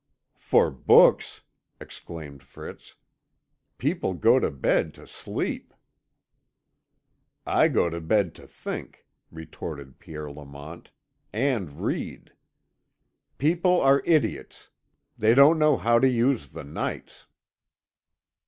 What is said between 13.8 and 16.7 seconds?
idiots they don't know how to use the